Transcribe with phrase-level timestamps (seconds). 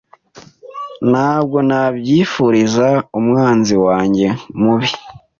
[1.09, 2.87] Ntabwo nabyifuriza
[3.19, 4.27] umwanzi wanjye
[4.61, 4.89] mubi.